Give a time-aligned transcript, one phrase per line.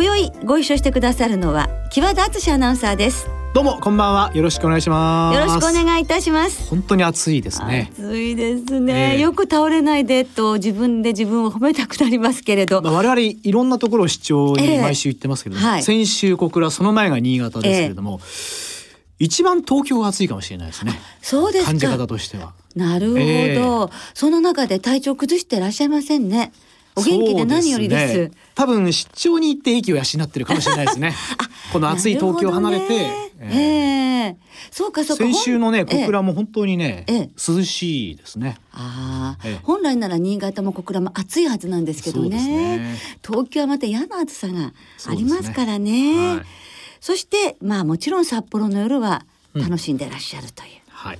[0.00, 3.26] 今宵ご一緒してくださるのは木和田敦アナウンサーです。
[3.52, 4.30] どうもこんばんは。
[4.32, 5.36] よろしくお願いします。
[5.36, 6.70] よろしくお願いいたします。
[6.70, 7.90] 本当に暑いですね。
[7.94, 9.20] 暑いですね、ええ。
[9.20, 14.76] よく倒れないでと自分で自分を褒めたくなりますけれど、まあ、我々いろんなところを出張ええ。
[14.76, 15.82] に毎週行ってますけども、はい。
[15.82, 18.20] 先週小倉その前が新潟ですけれども、
[19.18, 20.92] 一番東京が暑いかもしれないですね。
[21.22, 22.52] そうです感じ方かとしては。
[22.76, 23.88] なるほど、ええ。
[24.14, 26.52] その中で体調崩してらっしゃいませんね
[26.98, 28.14] お元気で何よりです。
[28.14, 28.30] そうね。
[28.54, 31.14] 多分出張に行って息を養ってるかもしれないですね。
[31.72, 33.30] この暑い東京を離れて、ね。
[33.40, 33.56] ええ。
[33.56, 34.36] ええ。
[34.70, 35.24] そうかそうか。
[35.24, 37.30] 先週のね小倉も本当にね、ええ。
[37.36, 38.58] 涼しいですね。
[38.72, 39.60] ああ、ええ。
[39.62, 42.36] 本来なら新潟も小倉も暑いはずなんですけどね。
[42.36, 42.96] ね。
[43.26, 44.72] 東京はまた嫌な暑さが
[45.06, 46.36] ありますからね。
[46.36, 46.46] はい。
[47.00, 51.18] そしてまあもちろん札幌の夜は楽しんでらっしゃるという、はい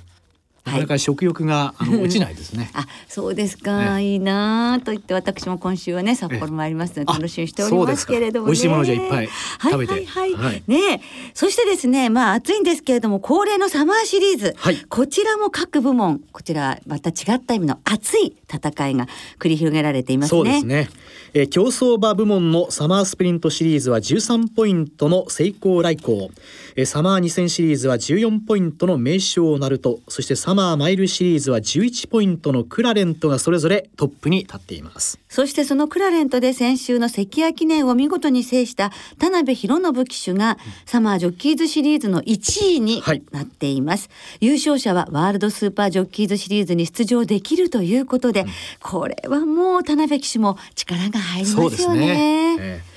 [0.69, 2.69] なかなか食欲が、あの落ちないですね。
[2.75, 8.51] あそうですか、ねいいなあと言って私も今週はね札幌参りますのであ楽しみにしておりますけれどもね。
[8.51, 9.29] 美味しいものじゃいっぱい
[9.63, 9.93] 食べて。
[9.93, 10.33] はいはい。
[10.33, 11.01] はい、はいね
[11.33, 14.77] そしてですねまあ暑いんですけれども恒例のサマーシリーズ、はい。
[14.89, 19.07] こちらも各部門こちらまた違った意味の熱い戦いが
[19.39, 20.39] 繰り広げられていますね。
[20.39, 20.89] そうですね、
[21.33, 26.29] えー競走馬部門のサマースプリントシリーズは13ポイントのセイコーライコー、
[26.75, 35.19] えーサマー2000シリーズは14ポイントの名称ナルトそしてサマーマイルシリーズは11ポイントのクラレントがそれぞれトップに立っています。
[35.29, 43.23] そしてそのクラレントで先週の関谷記念を見事に制した田辺博信騎手がサマージョッキーズシリーズの1位にはい。
[43.31, 48.45] なっています、優勝者はワールドスーパージョッキーズシリーズに出場できるということで、
[48.81, 52.57] これはもう田辺騎手も力が入りますよね。
[52.59, 52.88] えー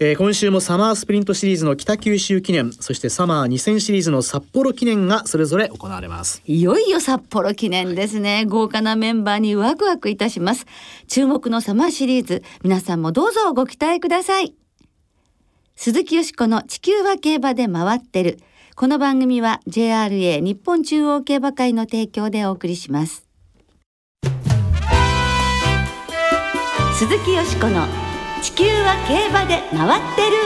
[0.00, 8.44] えー今週もサマースプリントシリーズの北九州記念そしてサマー2000シリーズの札幌記念がそれぞれ行われますいよいよ札幌記念ですね。
[8.46, 10.66] 豪華なメンバーにワクワクいたします。
[11.08, 14.54] 注目のサマーシリーズ、皆さんもどうぞご期待ください。
[15.74, 18.38] 鈴木よしこの地球は競馬で回ってる。
[18.76, 23.26] この番組は JRA 日本中央競馬会の提供でお送りします。
[26.94, 28.07] 鈴木よしこの
[28.40, 30.36] 地球は競馬で回ってる。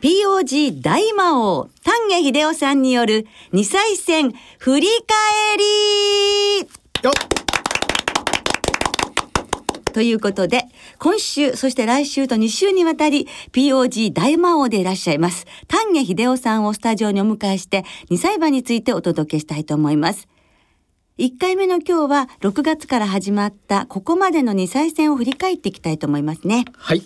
[0.00, 5.56] POG 大魔王丹下秀夫さんによる2歳戦振り返
[6.62, 6.68] り
[9.92, 10.66] ということで、
[10.98, 20.28] 今週、そして来週と2週にわたり、POG 大魔王でいらっしゃいます、丹下秀夫さんをスタジオにお迎えして、2歳馬についてお届けしたいと思います。
[21.18, 26.66] 1回目の今日は、6月から始まった、ここまでの2歳戦を振り返っていきたいと思いますね。
[26.76, 27.02] はい、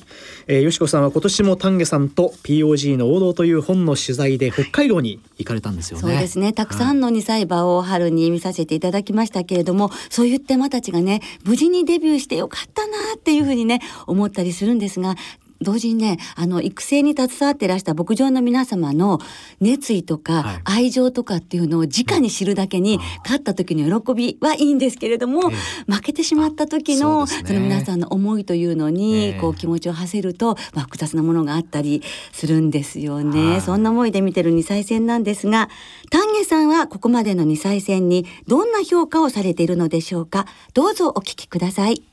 [0.48, 6.02] えー、よしこさんは今年も丹下さんと POG の王道という本の取材で北海道に行かれたんですよね。
[6.02, 6.52] そうですね。
[6.52, 15.14] たくさんの2歳馬を春に見させていただきましたけれども、そういう手間たちがね、無事にデビューしてよかったなっていうふうにね、思ったりするんですが、
[15.62, 19.18] 同時にね、あの、育成に携わっていらした牧場の皆様の
[19.60, 33.50] 熱意とかはい愛情とかっていうのを直に知るだけに、勝った時の喜びはいいんですけれども、え負けてしまった時の、その皆さんの思いというのに、ええこう気持ちを馳せると、まあ、複雑なものがあったりするんですよね。
[33.52, 35.68] はいそんな思いで見てる2歳戦なんですが、
[36.10, 40.46] 丹下さんはここまでの2歳戦にどんな評価をされているのでしょうか？
[40.74, 42.09] どうぞお聞きください。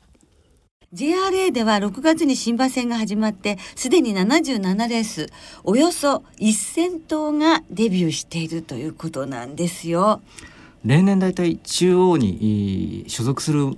[0.94, 5.28] JRA では6月に新馬戦が始まってすでに77レース
[5.66, 10.22] およそ1000頭がデビューしているということなんですよ。
[10.86, 13.76] 例年大体中央に所属する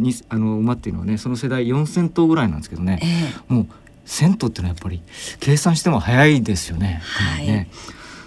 [0.00, 3.06] にあの馬っていうのはねその世代4,000頭ぐらいなんですけどねえ
[3.50, 3.66] えもう
[4.04, 5.00] 1,000頭っていうのはやっぱり
[5.38, 7.00] 計算しても早いですよね。
[7.16, 7.70] かなりね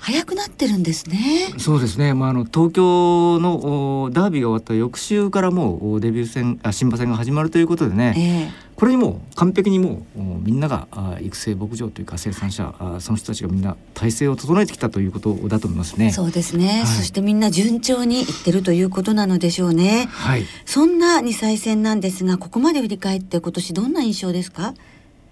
[0.04, 1.54] 早くなってるんですね。
[1.60, 8.74] そうですね、まあ、あの東京のおダービーが終わった翌週からもうおデビュー戦あ新馬戦が始まるということでね、ええ。
[8.76, 16.12] これにもう完璧にもうおみんながあ育成牧場というか生産者あその人たちがみんな体制を整えてきたということだと思いますね。
[16.12, 16.86] そうですね、はい。
[16.88, 20.10] そしてみんな順調にいってるということなのでしょうね。
[20.12, 20.44] はい。
[20.66, 24.74] そんな2歳戦なんですが、ここまで振り返って今年どんな印象ですか？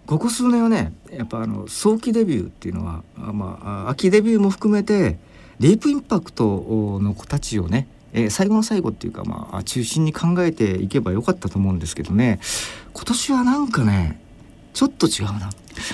[0.05, 5.17] ここ数年はねやっぱあの早期デビューっていうのはあまああ秋デビューも含めて
[5.59, 12.39] ディープインパクトの子たちをねえー、最後の最後っていうかまあ中心に考えていけばよかったと思うんですけどね。
[12.93, 14.19] 今年はなんかね
[14.73, 15.49] ちょっと違うな。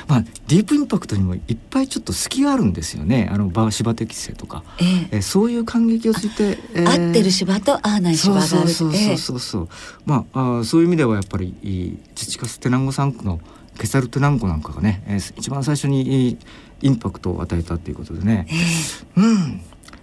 [0.07, 3.29] まあ、ディープインパクトにもいっぱいちょっと隙があるんですよね。
[3.31, 9.69] あの場芝適性とか、えー、えー、そういう感激をついて、えー、合ってる芝と合わない芝があるそうそうそうそうそう、えー、
[10.05, 13.39] まああそういう意味ではやっぱり土カステナンゴ3区の
[13.77, 16.37] ケサルテナンゴなんかがね、えー、一番最初に
[16.81, 19.61] インパクトを与えたということでね、えー、うん。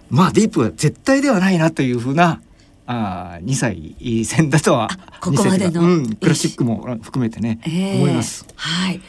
[0.09, 2.41] まあディープは絶対ではないなというふうな
[2.85, 3.95] あ2歳
[4.25, 4.89] 戦だとは
[5.19, 8.45] ここまでの、うん、クラシックも含めてね、えー、思います。
[8.55, 9.01] はい。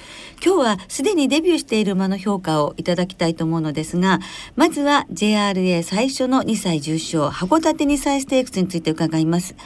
[0.44, 4.20] 今日はすでにデビューしている馬の評価をいただきたいと思うのですが
[4.54, 9.56] まずは JRA 最初の2歳重賞函館2歳ステークスについて伺います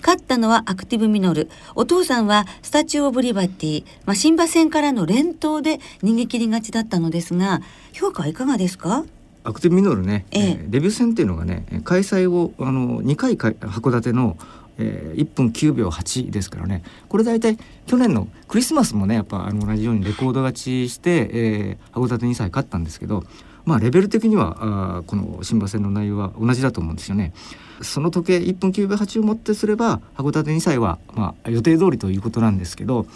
[0.00, 1.48] 勝ったのはアクティブミノル。
[1.74, 7.60] お父さんはスタチューオブリバティ、まあ、新馬戦からの連投で逃げ切りがちだったのですが
[7.92, 9.04] 評価はいかがですか？
[9.44, 10.64] アクティブミノルね、ええ。
[10.68, 14.36] デビュー戦っていうのがね開催をあの2回函館の
[14.80, 16.84] えー、1分9秒8ですからね。
[17.08, 17.58] これ大体
[17.88, 23.24] 去年のクリスマスもねやっぱあの同じようにレコード勝ちして、えー、函館2歳勝ったんですけど
[23.68, 24.56] まあレベル的には
[24.98, 27.34] あこの新馬戦の内容は同じだと思うんですよね。
[27.82, 33.06] その時計1分9秒8をもってすれば函館2歳は、まあ、予定通りということなんですけど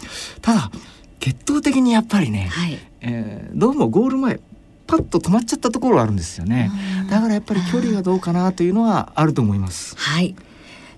[0.41, 0.71] ただ
[1.19, 4.41] 決闘的にやっぱりね、はい、えー、どうもゴール前
[4.87, 6.71] パッと止まっちゃったところがあるんですよね。
[7.09, 9.97] だからやっぱり距離がどうかなというのはあると思います。
[9.97, 10.37] はい。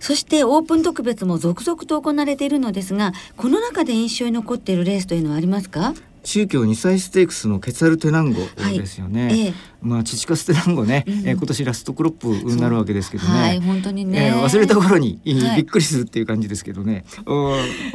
[0.01, 5.95] そしてオープン特別も続々と行われているのですがこの中で印象に残っているレースというのはありますか？
[6.25, 8.41] 宗教2歳ステークスのケツァルテナンゴ
[8.76, 9.26] ですよね。
[9.26, 13.31] はいええ、まあチチカステナンゴね、うん、えー、今年ラストクロップになるわけですけどね。
[13.31, 17.05] はい、本当にね、えー、忘れた頃に、はい、びっくりするっていう感じですけどね。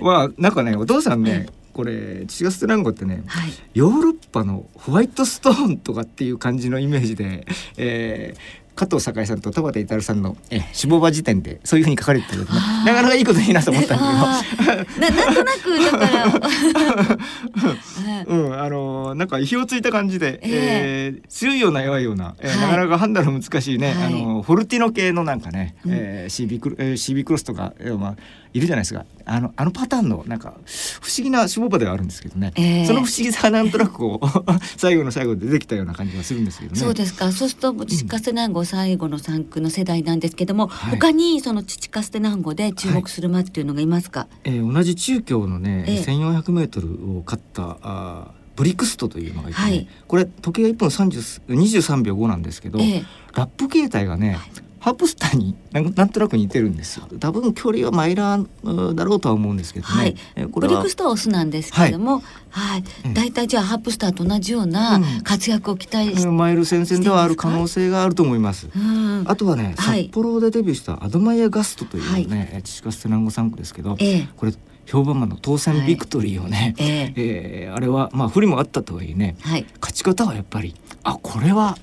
[0.02, 7.46] まあなんかねお父さんね、これチチカステナンゴってね、はい、ヨーロッパのホワイトストーンとかっていう感じのイメージで、
[7.78, 12.48] えー、加藤栄さんと田畑至さんのえ死亡場時点でそういうふうに書かれてる、ね、
[12.86, 15.02] なかなかいいこといいなと思ったんだけど。
[15.02, 16.26] ななんとなくだから。
[18.26, 28.16] うんあのなんか意表をついた感じで、えー、えー、強いような弱いような、えー、はい、なかなか判断の難しいね、はい、あのフォルティノ系のなんかね、うん、えー、CB クロ、えー、CB クロスとか、えー、まあ
[28.54, 29.06] いるじゃないですか。
[29.25, 30.56] あのあのパターンのなんか
[31.01, 34.28] 不思議な種目場ではあるんですけどね、えー、その不思議さがなんとなくこう
[34.78, 36.80] 最後の最後で出てきたような感じがするんですけどね。
[36.80, 37.31] そうですか。
[37.31, 46.88] そうすると父カステナンゴ最後の3区の世代なんですけども、はい、他にその父カステナンゴで注目する馬っていうのがいますか、はい、えー、同じ中京のね、えー、1400メートル
[47.18, 53.06] を勝ったあブリクストというのがいて、ねはい、これ時計が1分23秒5なんですけど、えー、
[53.36, 57.08] ラップ形態がね、はいハープスターに なんとなく似てるんですよ。
[57.20, 62.84] 多分距離はマイラーだろうとは思うんですけどね、はい、えこれブリックスターはオスなんですけれども、はい、
[63.14, 74.54] 大、い、体、じゃあハープスターと同じような活躍を期待して、うん、マイル戦線ではある可能性があると思います、うん、あとはね、はい、札幌でデビューしたアドマイアガストというね、はい、チシカステナンゴ3区ですけど、ええ、これ
[74.89, 77.03] 評判馬の当選ビクトリーをね、はい、え。
[77.06, 81.77] ー、えー、あれはまあ不利もあったとはいえね、はい、勝ち方はやっぱりあこれは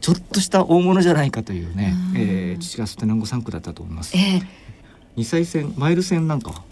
[0.00, 4.16] ちょっとした大物じゃないかというね、うえー、父がステナンゴ3区だったと思います。
[4.16, 6.64] えー、2歳戦マイル戦なんかは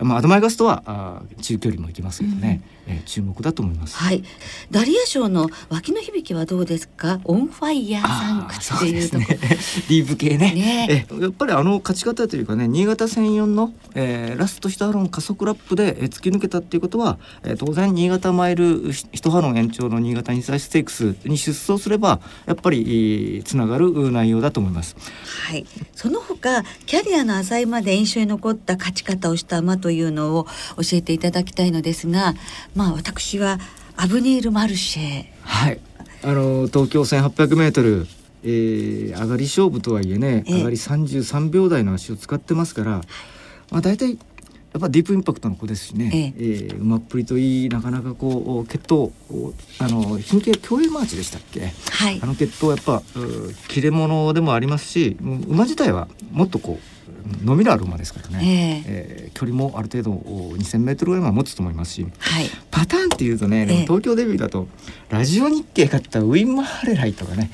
[0.00, 3.96] まあ、アドマイヤガストはあ中距離も行きますけどね、うん、えー、注目だと思います。
[3.96, 4.22] はい。
[4.70, 7.20] ダリア賞のワキノヒビキはどうですか？
[7.24, 9.20] オンファイヤー産駒っていうとこ。
[9.20, 10.52] ね、 ディープ系ね。
[10.52, 24.96] ねえやっぱりあの勝ち方というかね、新潟専用の、えー、ラスト一ハロン加速ラップで、えー、突き抜けたっていうことは、えー、当然新潟マイル一ハロン延長の新潟2歳ステークスに出走すればやっぱりつながる内容だと思います。
[25.48, 25.64] はい。
[25.94, 32.34] その他キャリアの浅いまで印象に残った勝ち方をした馬というのを教えていただきたいのですが、
[32.74, 33.60] まあ私は
[33.96, 35.26] アブニール・マルシェ。
[35.42, 35.78] はい。
[36.24, 38.08] あの東京1800メートル、
[38.42, 42.90] えー、上がり勝負とはいえね、上がり33秒台の足を使ってますから、
[43.70, 44.16] まあ大体や
[44.78, 46.32] っぱディープインパクトの子ですしね、ええ。
[46.36, 49.12] えー、馬っぷりといいなかなかこう血統
[49.78, 53.04] あの貧血競泳マーチでしたっけ、はい、あの血統やっぱ
[53.68, 56.95] 切れ者でもありますし馬自体はもっとこう
[57.44, 64.68] 伸びのある馬ですからね、えー、えー、距離もある程度 2,000m ぐらいは持つと思いますし、はい、パターンっていうとね東京デビューだと、
[65.10, 67.50] ラジオ日経買ったウィンマーハレライとかね、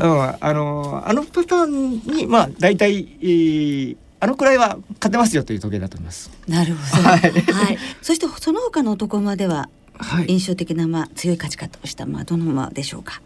[0.00, 6.30] はい、あのあのパターンにまあ大体、えー、あのくらいは勝てますよという時計だと思います。
[6.48, 7.02] なるほど。
[7.02, 7.20] はい。
[7.20, 9.68] はい、そしてその他の男馬では
[10.26, 13.22] 印象的な、まあ、強い勝ち方をしたまあどの馬でしょうか、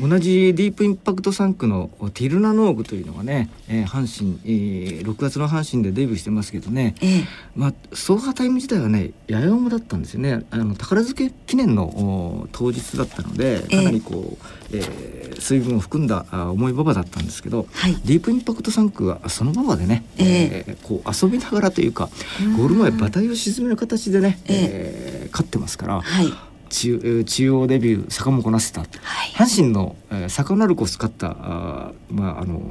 [0.00, 7.24] うん、同じディープインパクト3区のティルナノーグというのがね、えー、阪神、えー、6月の阪神でデビューしてますけどね、えー、
[7.56, 10.44] まあ、走破タイム自体はねやや重だったんですよね。
[10.50, 22.08] あの宝漬け記念の当日だったのでかなりこう、えー、えー、水分を含んだ重い馬場だったんですけど、はい、ディープインパクト3区はその馬場でね、えー、えー、こう遊びながらというか
[22.56, 26.00] ゴール前馬体を沈める形でね、えー、えー、勝ってますから。
[26.00, 26.32] はい。
[26.72, 28.90] 中中央デビュー坂もこなせた、はい、
[29.34, 32.62] 阪神の、えー、坂ナルコを使ったあ、まあ、あの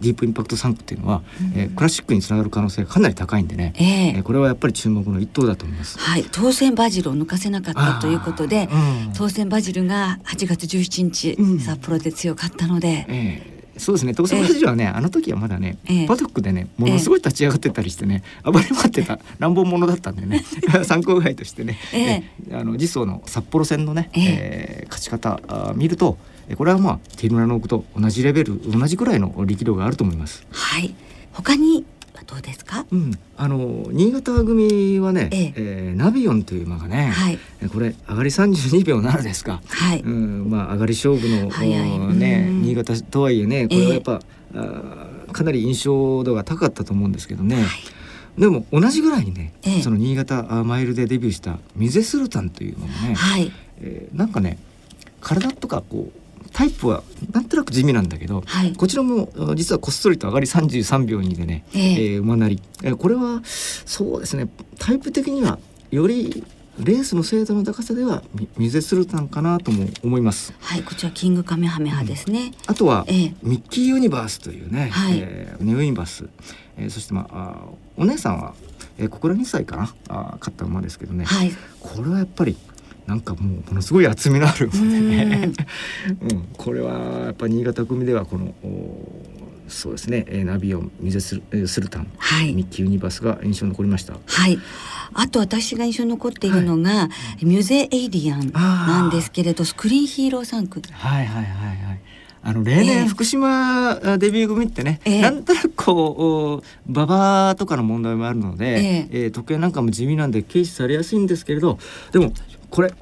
[0.00, 3.72] ディープインパクト3区っていうのは、うん、えー、クラシックにつながる可能性がかなり高いんでね、
[4.16, 5.98] えー、これはやっぱり注目の一頭だと思います。
[5.98, 8.76] はい、当選バジルを抜かせなかったということで、う
[9.10, 13.06] ん、当選バジルが8月17日、うん、札幌で強かったので。
[13.08, 14.14] えーそうですね。
[14.14, 20.44] 当選バジルはね、えー、あの時はまだね、えー、パドックでねものすごい立ち上がってたりしてね、えー、暴れ回ってた乱暴者だったんでね
[20.84, 26.18] 参考外としてね、えー、あの次走の札幌戦のね、えー、えー、勝ち方あ見ると
[26.56, 30.46] これはまあティルナノークと同じレベル同じくらいの力量があると思います。
[30.50, 30.94] はい。
[31.32, 31.84] 他に
[32.24, 35.52] どうですか、うん、あの新潟組はね、ええ。
[35.56, 37.38] えー、ナビオンという馬がね、はい、
[37.72, 40.00] これ上がり32秒7ですか、はい。
[40.00, 44.20] うん、まあ上がり勝負のね新潟とはいえねこれはやっぱ、
[44.54, 47.62] えかなり印象度が高かったと思うんですけどね、は
[48.38, 53.52] い、でも同じぐらいにね、ええ、その新潟マイルでデビューしたミゼスルタンというのもね、はい。
[53.80, 54.58] えー、なんかね
[55.20, 64.48] 体とかこうタイプはなんとなく地味なんだけど、はい、こちらも実はこっそりと上がり33秒2でね、えー、えー、馬なり、えー、これはそうですね。
[64.78, 65.58] タイプ的には
[65.90, 66.44] より
[66.78, 68.22] レースの精度の高さでは
[68.58, 70.52] ミゼスルタンかなとも思います。
[70.60, 72.46] はい、こちらキングカメハメハですね。
[72.46, 76.28] うん、あとは、えー、ミッキーユニバースというね、はい、えー、ネオユニバース、
[76.76, 77.64] えー、そしてまあ
[77.96, 78.54] お姉さんは、
[78.98, 79.94] えー、ここら2歳かな？
[80.08, 82.58] あ勝った馬ですけどね、はい、これはやっぱり
[83.06, 85.24] なんかもうものすごい厚みのあるもので。
[85.24, 85.52] ね、
[86.22, 88.54] うん、これはやっぱ新潟組ではこの
[89.68, 90.26] そうですね。
[90.44, 94.14] ナビオンミゼスルスルタン、はい、ミッキーユニバースが印象に残りました。
[94.24, 94.58] はい。
[95.14, 97.08] あと私が印象に残っているのが、は
[97.40, 102.00] い、ミュゼエイリアンなんですけれどスクリーンヒーロー3区はいはいはいはい
[102.42, 111.80] あの例年、福島デビュー組ってね、えー、なんとなくこう馬場とかの問題もあるので、えー、えー、時計なんかも地味なんで軽視されやすいんですけれど
[112.12, 112.32] でも
[112.70, 112.92] これ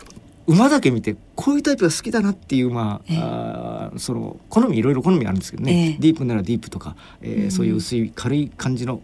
[0.46, 9.00] 馬だけ見てこういうタイプが好きだなっていう馬、えー、あその好みいろいろ好みあるんですけどね、えー、ディープならディープとか、えー、うん、そういう薄い軽い感じの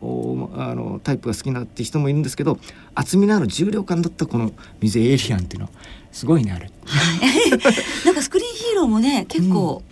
[0.55, 2.59] あのタイプが好きなって人もいるんですけど
[2.95, 5.73] 厚みのある重量感だったこの水エイリアンっていうのは
[6.13, 6.71] すごいねあれ。
[8.05, 9.91] なんかスクリーンヒーローもね結構、うん。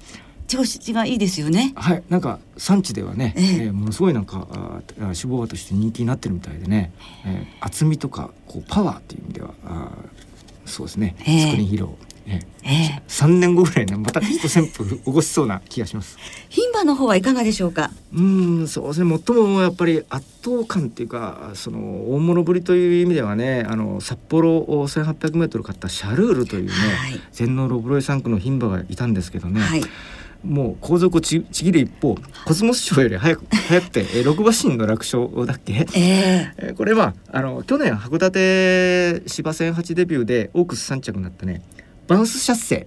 [0.48, 1.74] 調子がいいですよね。
[1.76, 6.90] はい、なんか産地ではね、えー、えー、ものすごいなんかあ脂肪馬として人気になってるみたいでね、
[7.26, 9.90] えー、厚みとかこうパワーっていう意味ではあ
[10.68, 12.08] そうですね、えー、スクリーンヒーロー。
[12.30, 16.18] ええー、年後ぐらいねまた一旋風起こしそうな気がします。
[16.50, 17.90] 牝馬の方はいかがでしょうか？
[18.14, 29.62] うんそうですね最もやっぱり圧倒感っていうかその大物ぶりという意味ではねあの札幌1 8 0 0メートル勝ったシャルールというね、はい、全農ロブロイ3区の牝馬がいたんですけどね。
[29.62, 29.82] はい
[30.44, 41.62] もう後続をちちぎる一方コスモス賞より早く 早くて六馬身の楽勝だっけ、えー、これはあの去年函館芝戦8デビューでオークス3着になったね
[42.06, 42.86] バウンスシャッセ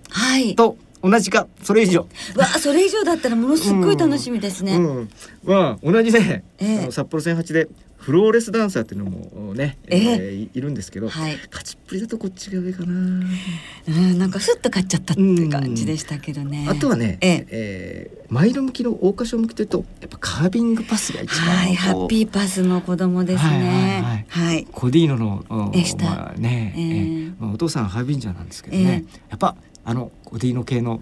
[0.56, 2.02] と同じかそれ以上。
[2.36, 4.76] わあそれ以上だったらものすごい楽しみですね。
[4.76, 4.98] うん。
[4.98, 5.10] うん、
[5.44, 7.68] まあ同じね、えー、札幌戦8で
[8.02, 12.88] フローレスダンサーっていうのもね、えー、えー、いるんですけど、はい、勝ちっぷりだとこっちが上かな。
[12.88, 16.66] うん、なんかスッと勝っちゃったって感じでしたけどね。
[16.68, 24.02] あとはね、えー、えー、マイル向きの桜花賞向きというとやっぱカービングパスが一番はい、ハッピーパスの子供ですね。
[24.04, 24.54] はい、はい。
[24.54, 31.02] はい、コディーノのまあね、えー、まあお父さんハービンジャーなんですけどね、えー、やっぱあのオディーノ系の、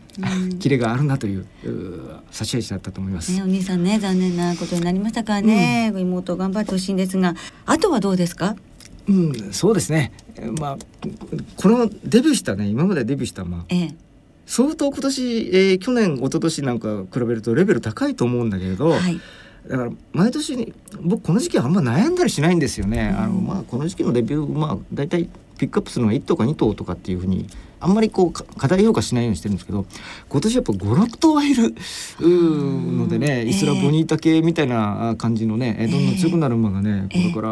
[0.59, 1.45] キレがあるなという
[2.31, 8.55] 差し味だったと思います、ね、お兄さんね残念なことになりましたからね、うん、妹頑張ってほしいんですがあとはどうですか？
[9.07, 10.11] うん、そうですね。
[10.59, 10.77] まあ
[11.57, 13.95] このデビューしたね今までデビューしたまあ、ええ、
[14.45, 19.19] 相当今年、えー、去年一昨年なんか比べるとレベル高いと思うんだけれど、はい、
[19.67, 23.09] だから毎年に僕この時期はあんま悩んだりしないんですよね。
[23.13, 25.27] うん、あのまあこの時期のデビューまあ大体
[25.59, 27.47] ピックアップするのは1頭か2頭とかっていうふうに
[27.81, 29.85] あんまりこう課題評価しないようにしてるんですけど
[30.27, 31.75] 今年やっぱ56頭はいる。
[32.19, 37.49] のでねイスラ・ボニータ系みたいな感じのね、えー、どんどん強くなる馬がね、これから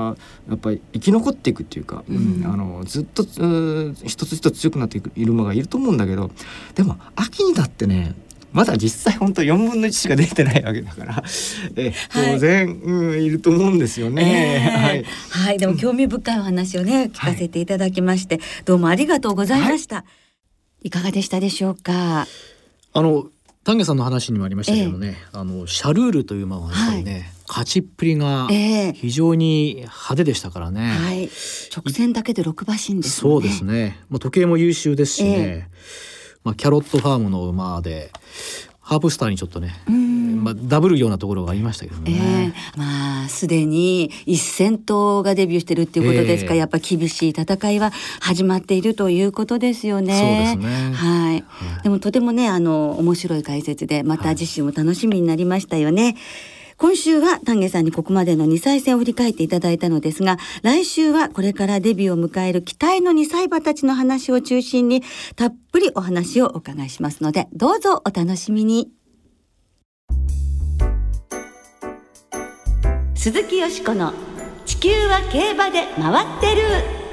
[0.50, 6.32] やっぱり生き残っていくっていうか、うん、あのずっと一つ一つ強くなっている馬がいると思うんだけど
[6.76, 8.16] でも秋になってね
[8.52, 11.24] まだ実際本当4分の1しか出てないわけだから。
[11.76, 14.64] え当然、はい、うん、いると思うんですよね。
[14.66, 19.98] えー、はい、はい、でも興味深いお話をね聞かせていただきまして、はい、どうもありがとうございました。
[19.98, 20.06] は
[20.84, 22.28] い、いかがでしたでしょうか？
[22.94, 23.28] あの
[23.64, 30.88] 丹下さんの話にもありましたけどもね、えー、あのシャルールという馬はやっぱりね、はい、勝ちっぷりが非常に派手でしたからね。
[30.88, 31.30] はい、
[31.76, 34.00] 直線だけで六馬身です、ね、そうですね。
[34.10, 35.30] まあ時計も優秀ですしね。
[35.38, 36.17] えー、
[36.48, 38.10] まあキャロットファームの馬で
[38.80, 42.54] ハープスターにちょっとね、まあ、ダブるようなところがありましたけどね。
[42.76, 50.18] えー、まあすでに一戦闘がデビューしてるっていうことですから、えー、やっぱ厳しい戦いは始まっているということですよね。
[50.56, 50.94] そうですね。
[50.94, 51.44] はい。
[51.46, 56.04] はい、でもとてもねあの面白い解説でまた次週も楽しみになりましたよね。
[56.04, 56.16] はい
[56.78, 65.02] 今週は丹下さんにここまでの2歳戦を振り返っていただいたのですが、来週はこれからデビューを迎える期待の2歳馬たちの話を中心に、
[65.36, 68.92] たっぷりお話をお伺いしますので、どうぞお楽しみに。
[73.16, 74.14] 鈴木よしこの
[74.66, 77.07] 地球は競馬で回ってる。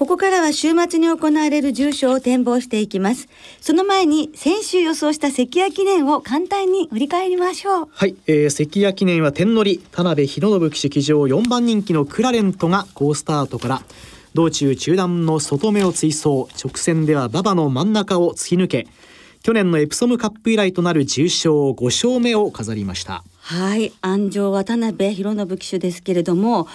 [0.00, 3.28] ここからは週末に行われる重賞を展望していきます。
[3.60, 7.88] その前に先週予想した関谷記念を簡単に振り返りましょう。
[7.92, 13.82] はい、えー、関谷記念は天乗り田辺博信騎手騎乗4番人気のクラレントが好スタートから
[14.32, 18.86] 道中中段の外目を追走直線では馬場の真ん中を突き抜け
[19.42, 26.68] 去年のエプソムカップ以来となる重賞5勝目を飾りましたはい安城渡辺博信騎手ですけれども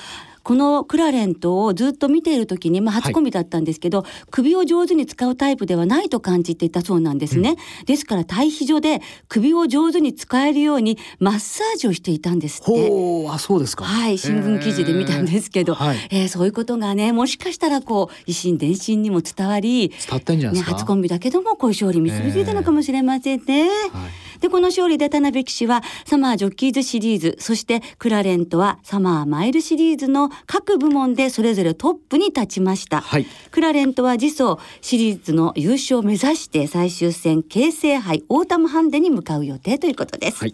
[0.46, 12.92] このクラレントをずっと見ている時に、まあ、初コミだったんですけど、はい、首を上手に使うタイプではないと感じていたそうなんですね、うん、ですから対比所で首を上手に使えるようにマッサージをしていたんですって。
[13.28, 13.86] あそうですか。
[13.86, 24.26] はい新聞記事で見たんですけど、えー、はい、えー、そういうことがねもしかしたらこう維新伝心にも伝わり伝わってんじゃないですか、ね、初コンビだけどもこういう勝利に結びついたのかもしれませんね、えーはい。
[24.40, 40.54] でこの勝利で田辺騎手はサマージョッキーズシリーズそしてクラレントはサマーマイルシリーズの各部門でそれぞれトップに立ちました、はい、クラレントは次走シリーズの優勝を目指して最終戦京成杯オータムハンデに向かう予定ということです、はい、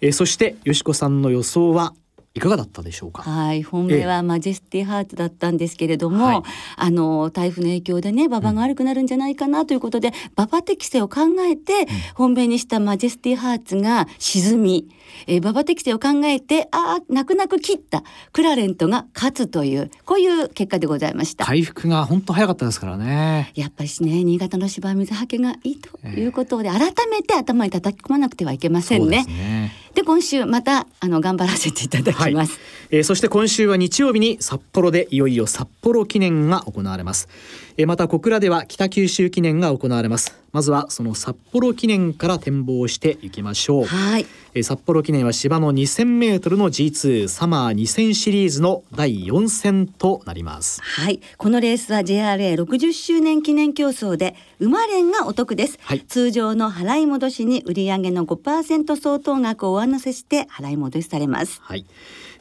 [0.00, 1.94] えー、そしてよしこさんの予想は
[2.34, 3.22] いかがだったでしょうか？
[3.22, 6.42] はい、本命はマジェスティハーツだったんですけれども、はい、
[6.76, 14.88] あの台風の影響でね馬場が悪くなるんじゃないかなということで、うん、馬場適正を考えて、本命にしたマジェスティハーツが沈み、
[15.26, 21.44] えー、馬場適正を考えてああ泣く泣く切ったクラレントが勝つというこういう結果でございました。
[21.44, 23.52] 回復が本当早かったですからね。
[23.54, 29.24] やっぱりね新潟の芝水はけがいいということで、えー、改めて頭に叩き込まなくてはいけませんね。
[29.94, 37.28] で、ね、今週またあの頑張らせていただきます、はい、えー、そして今週は日曜日に札幌でいよいよ札幌記念が行われます
[37.80, 40.36] えまた小倉では北九州記念が行われます。
[40.50, 43.84] まずはその札幌記念から展望していきましょう。
[43.84, 44.26] はい。
[44.52, 50.82] え札幌記念は芝の2000メートルの G2 サマー2000シリーズの第4戦となります。
[50.82, 51.20] はい。
[51.36, 61.60] このレースは JRA60 周年記念競争で馬連がお得です、はい、通常の払い戻しに売上の5%相当額を上乗せして払い戻しされます。
[61.62, 61.86] はい、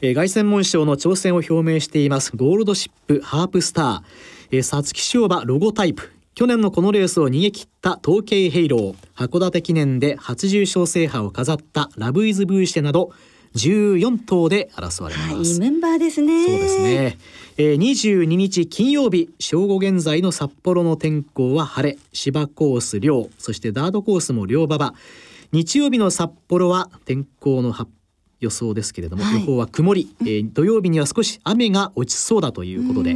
[0.01, 4.01] えー、凱旋門賞の挑戦を表明していますゴールドシップハープスター、
[4.49, 6.09] 皐月賞馬ロゴタイプ。
[6.33, 8.95] 去年のこのレースを逃げ切った統計ヘイロー。
[9.13, 13.11] 函館記念で初重賞制覇を飾ったラブイズブーシェなど
[13.55, 16.45] 14頭で争われます、はい、メンバーですね。
[16.45, 17.17] そうですね、
[17.57, 21.97] えー、22日金曜日正午現在の札幌の天候は晴れ。
[22.13, 24.93] 芝コース両そしてダードコースも両馬場。
[25.51, 27.75] 日曜日の札幌は天候の
[28.39, 33.13] 予想ですけれども、はい、予報は曇り、えー、土曜日には少し雨が落ちそうだということで、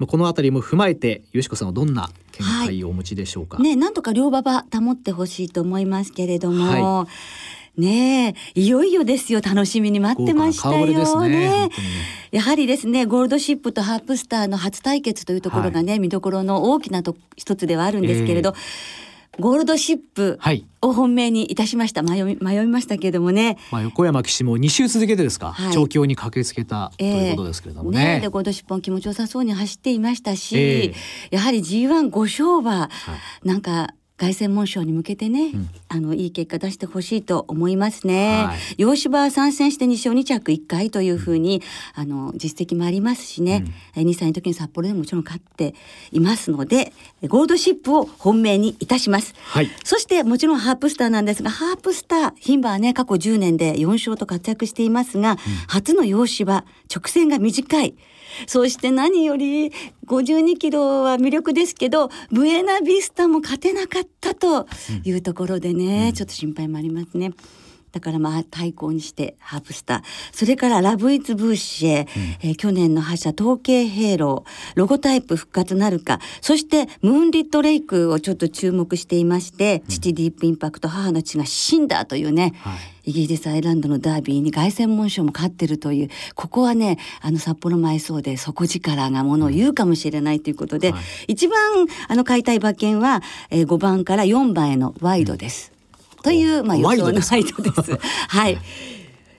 [0.00, 7.06] まあ、この辺りも踏まえてよしこさんはどんな見解をお持ちでしょうか、はい、ねなんとか両馬場保ってほしいと思いますけれども、は
[7.76, 9.42] い、ねいよいよですよ。
[9.42, 11.70] 楽しみに待ってましたよね、ね、
[12.30, 19.09] やはりですねゴールドシップとハープスターの初対決というところがね、はい、見どころの大きなと一つではあるんですけれど、えー
[19.40, 20.38] ゴールドシップ
[20.82, 28.00] を本命にいたしました、迷い迷いましたけれどもね、まあ、横山騎士も2週続けてですか、はい、調教に駆けつけたということですけれどもね。
[28.00, 28.20] えー、ね。
[28.20, 32.90] でゴールドシップも気持ちよさそうに走っていましたし、えー、やはり G15 勝馬、は
[33.44, 38.44] い、なんか凱旋門賞に向けてね、うん、あのいい結果出してほしいと思いますね。
[38.44, 41.62] はい、洋芝参戦して2勝2着1回というふうに、
[41.94, 43.64] あの実績もありますしね、
[43.96, 45.74] うん、2歳の時に札幌でももちろん勝って
[46.12, 46.92] いますので
[47.28, 49.34] ゴールドシップを本命にいたします。
[49.38, 57.94] はい、そしてもちろんハープスターなんですがハープスター牝馬はね過去10年で4勝と活躍していますが、うん、初の洋芝直線が短い
[58.46, 59.72] そして何より
[60.06, 64.66] 52キロは魅力ですけどブエナビスタも勝てなかったと
[65.04, 67.32] いうところでね、うん、ちょっと心配もありますね。
[67.92, 72.06] だからまあ対抗にしてハープスターそれからラブイツブーシェ、うん、
[72.48, 76.20] えー、去年の覇者統計ヘイローロゴタイプ復活なるか。
[76.40, 82.78] そしてムーンリットレイクをちょっと注目していまして、うん、父ディープインパクト母の血が死んだというね、はい。
[83.04, 91.58] イギリスアイランドのダービーに凱旋門賞も勝ってるというここはねあの札幌埋葬で底力がものを言うかもしれないということで、うんはい、一番
[92.08, 95.79] あの買いたい馬券は、えー、5番から4番へのワイドです。
[96.22, 97.98] というまあ予想のサイトです。
[98.28, 98.58] はい。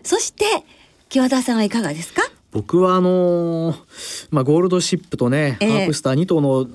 [0.03, 0.45] そして
[1.09, 2.23] 木和田さんはいかがですか？
[2.51, 6.67] 僕はあのー、まあゴールドシップとね、えー、ハープスター2頭の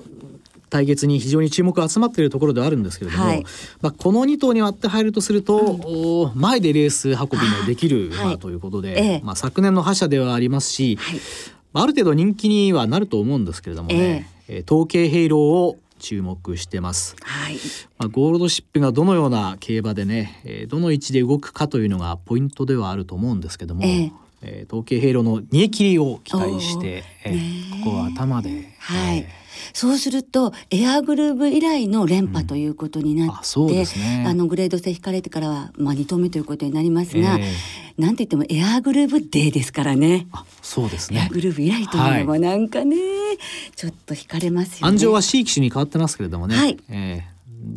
[0.69, 3.43] 対決に非常に注目が集まっているところではあるんですけれども、はい、
[3.81, 11.19] まあ、この2頭に割って入るとすると、うん、前でレース運びのできる馬ということで、はい、まあ、昨年の覇者ではありますし、はい、
[11.73, 17.55] ある程度人気にはなると思うんですけれどもね、えー、統計ヘイローを注目してます、はい。
[17.97, 33.69] まあ、ゴールドシップがどのような競馬でね、えー、どの位置で動くかというのがポイントではあると思うんですけども、えーえー、統計ヘイローの煮え切りを期待して、えー、ここは頭で、はい、えーそうするとエアグルーブ以来の連覇ということになって、うん。
[33.69, 40.27] あね、あのグレード制引かれてからは、まあ、2投目ということになりますが、えー、なんて言ってもエアグルーブデーですからね。
[40.31, 41.19] あそうですね。
[41.19, 43.01] エアグルーブ以来というのはなんかね、は
[43.33, 43.37] い、
[43.75, 44.93] ちょっと引かれますよね。
[44.93, 46.77] 安城は C 機種に変わってますけれどもね、はい。
[46.89, 47.23] え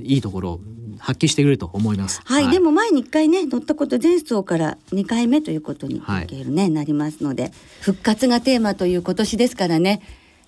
[0.01, 0.61] ー、いいところ
[1.01, 2.21] 発揮してくれると思います。
[2.25, 10.03] はい、はい、でも前に一回ね乗ったこと前走から二回目ということに、はい、ねなりますので復活がテーマという今年ですからね。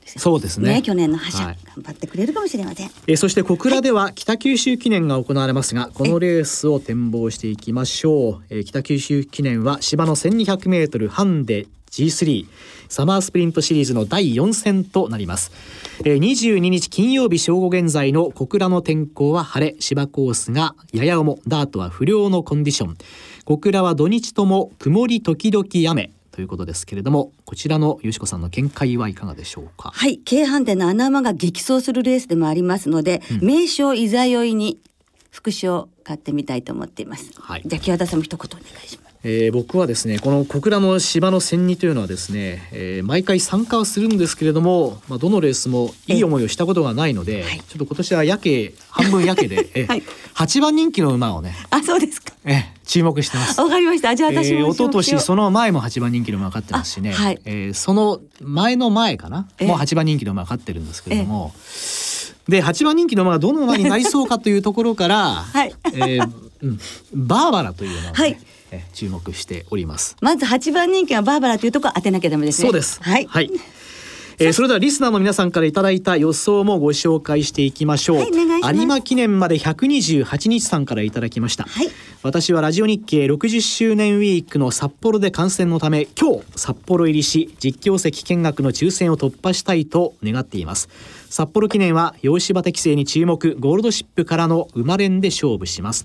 [0.05, 2.91] そうですね、ね、去年の覇者、はい、頑張ってくれるかもしれません。
[3.07, 8.43] えそして小倉では北九州記念が行われますが、このレースを展望していきましょう。
[8.51, 12.47] え北九州記念は芝の 1200m ハンデ G3
[12.89, 15.53] サマースプリントシリーズの第4戦となります、
[16.05, 22.97] えー、22日金曜日正午現在の小倉の天候は晴れ芝コースがやや重ダートは不良のコンディション。
[23.45, 29.93] 小倉は土日とも曇り時々雨ということですけれどもこちらのよしこさんの見解はいかがでしょうか？
[29.95, 34.81] はい京阪での穴馬が激走するレースでもありますので、うん、名称いざよいに
[35.31, 39.13] 副賞買ってみたいと思っています、はい、じゃあ木和田さんも一言お願いします。
[39.25, 50.03] えー、僕はですねこの小倉の芝の千二というのはですね、えー、毎回参加はするんですけれども、まあ、どのレースもいい思いをしたことがないので、はい、ちょっと今年はやけ半分やけで、え はい、
[50.35, 51.55] 8番人気の馬をね。
[51.71, 53.61] あそうですか、え注目してます。
[53.61, 54.15] わかりました。
[54.15, 61.53] じゃあ私も、えー、一昨年その前も8番人気の馬勝ってますしね、はい、えー、その前の前かな、もう8番人気の馬勝ってるんですけれども、
[62.49, 65.75] で8番人気の馬がどの馬になりそうかというところから、 はい。
[65.95, 66.79] えーうん、
[67.13, 68.39] バーバラという馬を、ね、はい。
[68.95, 70.17] 注目しております。
[70.23, 72.69] まず8番人気はバーバラというところ当てなきゃダメですね。
[72.69, 73.01] そうです。
[73.03, 73.51] はい、はい
[74.43, 78.25] えー、それではリスナーの皆さんからいただいた予想もご紹介していきましょう、は
[78.73, 81.89] い、有馬記念まで128日さんからいただきました、はい、
[82.25, 90.89] 私はラジオ日経60周年ウィークの札幌で観戦のため今日札幌入りし実況席見学の抽選を突破したいと願っています。
[91.33, 96.05] 札幌記念は洋芝適正に注目ゴールドシップからの生まれんで勝負します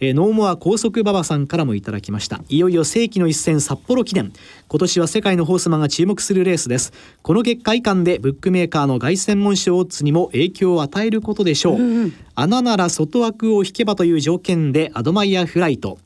[0.00, 2.40] えー、ノーモア高速馬場さんからもいただきました。
[2.48, 4.32] いよいよ世紀の一戦札幌記念。
[4.68, 6.92] 今年は世界のホースマンが注目するレースです。
[7.22, 15.98] この結果以下でブックメーカーの凱旋門賞オッズにも影響を与えることでしょう、うんうん、穴なら外枠を引けばという条件でアドマイヤーフライト。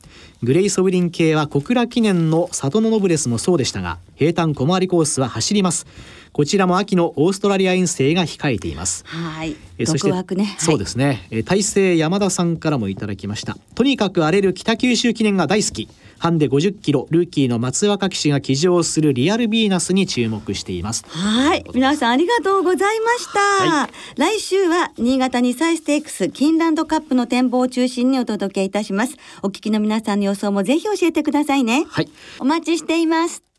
[0.43, 5.85] グレイソブリン系は小倉記念の里のノブレスもそうでしたが平坦小回りコースは走ります
[6.33, 9.03] こちらも秋のオーストラリア遠征が控えています。
[9.05, 9.55] はい。
[9.77, 13.57] えそして、ね、そうですね、え大勢山田さんからもいただきました。
[13.75, 15.89] とにかく荒れる北九州記念が大好き。
[16.21, 21.03] ハンデ50キロルーキーの松若騎士が騎乗するリアルビーナスに注目しています。
[21.07, 21.65] はい。
[21.73, 29.17] 皆さんありがとうございました、はい、来週は新潟2歳ステークスキンランドカップの展望を中心にお届けいたします。
[29.41, 31.85] お聞きの皆さんの予想もぜひ教えてくださいね。
[31.89, 32.09] はい。
[32.39, 33.50] お待ちしています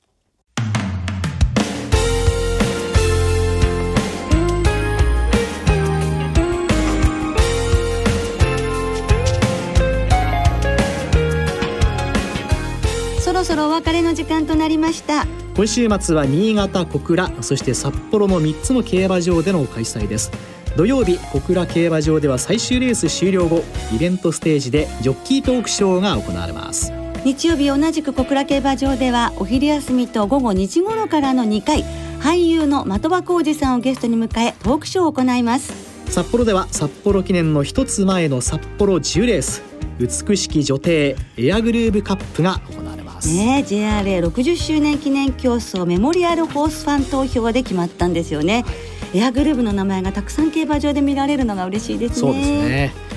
[13.42, 15.26] ろそろお別れの時間となりました。
[15.56, 20.30] 今週末は新潟小倉そして札幌の3つの競馬場での開催です。
[20.76, 26.92] 土曜日小倉競馬場では最終レース終了後イベントステージでジョッキートークショーが行われます。
[27.24, 31.84] 日曜日同じく小倉競馬場ではお昼休みと午後2時頃からの2回
[32.20, 35.72] 俳優の的場浩二さんをゲストに迎えトークショーを行います。
[36.06, 39.62] 札幌では札幌記念の一つ前の札幌10レース
[39.98, 42.91] 美しき女帝エアグルーヴカップが行われます
[43.26, 43.36] ます。
[43.36, 48.70] ね JRA60 周年記念競争メモリアルホースファン投票で決まったんですよね、は
[49.14, 52.16] い、エアグルーヴの名前がたくさん競馬場で見られるのが嬉しいですね。
[52.16, 53.12] そうですね。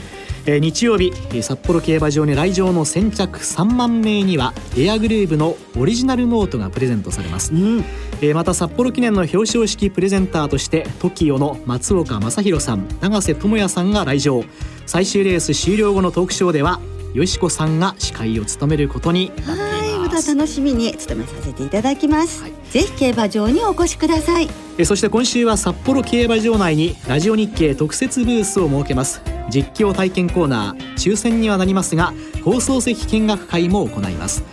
[0.47, 7.79] えー、日曜日札幌競馬場に来場の先着3万名にはエアグルーヴのオリジナルノートがプレゼントされます、うん、
[8.21, 14.43] えー、また札幌記念の表彰式プレゼンターとして TOKIO の松岡正弘さん永瀬智也さんが来場。
[14.85, 16.79] 最終レース終了後のトークショーでは
[17.15, 19.74] よしこさんが司会を務めることになっています
[20.15, 24.47] また楽しみに務めさせていただきます、はい、ぜひ競馬場にお越しください。
[24.77, 29.21] えそして今週は札幌競馬場内にラジオ日経特設ブースを設けます。
[29.49, 32.13] 実況体験コーナー抽選にはなりますが
[32.45, 34.45] 放送席見学会も行います。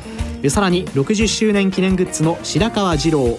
[0.48, 3.38] さらに60周年記念グッズの白川二郎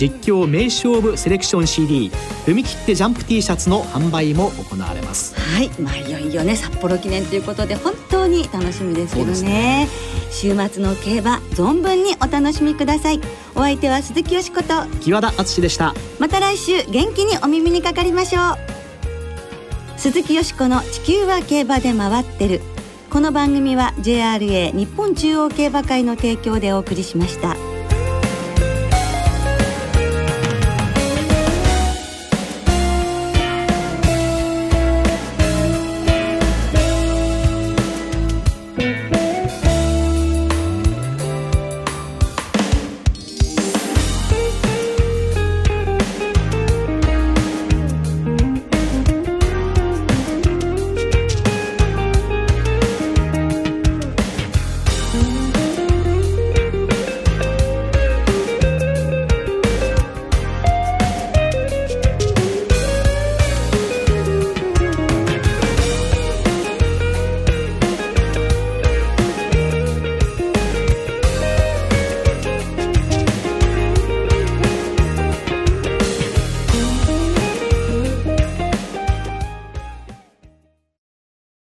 [0.00, 2.10] 実況名勝負セレクション CD
[2.46, 5.38] 踏み切ってジャンプ T シャツの販売も行われます。
[5.38, 9.88] はいまあいよいよね札幌記念ということで本当に楽しみですけどね、ね、
[10.30, 13.20] 週末の競馬存分にお楽しみください。
[13.54, 15.94] お相手は鈴木よしこと木和田敦でした。
[16.18, 20.00] また来週元気にお耳にかかりましょう。
[20.00, 22.62] 鈴木よしこの地球は競馬で回ってる。
[23.10, 27.69] この番組は JRA 日本中央競馬会の提供でお送りしました。